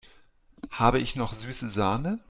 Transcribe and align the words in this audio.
Habe 0.71 0.97
ich 0.97 1.15
noch 1.15 1.33
süße 1.33 1.69
Sahne? 1.69 2.17